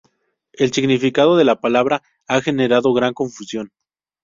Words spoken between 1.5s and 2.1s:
palabra